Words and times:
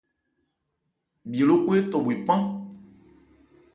Bhye 1.29 1.43
lókɔn 1.49 1.77
étɔ 1.79 1.97
bhwe 2.03 2.15
pán. 2.27 2.43